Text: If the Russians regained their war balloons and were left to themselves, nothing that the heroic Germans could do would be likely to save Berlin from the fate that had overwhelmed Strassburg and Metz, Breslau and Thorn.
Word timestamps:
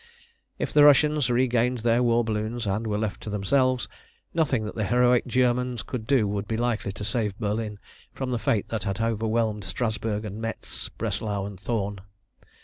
If 0.57 0.73
the 0.73 0.83
Russians 0.83 1.29
regained 1.29 1.81
their 1.81 2.01
war 2.01 2.23
balloons 2.23 2.65
and 2.65 2.87
were 2.87 2.97
left 2.97 3.21
to 3.21 3.29
themselves, 3.29 3.87
nothing 4.33 4.65
that 4.65 4.73
the 4.73 4.85
heroic 4.85 5.27
Germans 5.27 5.83
could 5.83 6.07
do 6.07 6.27
would 6.27 6.47
be 6.47 6.57
likely 6.57 6.91
to 6.93 7.03
save 7.05 7.37
Berlin 7.37 7.77
from 8.11 8.31
the 8.31 8.39
fate 8.39 8.69
that 8.69 8.83
had 8.85 8.99
overwhelmed 8.99 9.63
Strassburg 9.63 10.25
and 10.25 10.41
Metz, 10.41 10.89
Breslau 10.89 11.45
and 11.45 11.59
Thorn. 11.59 12.01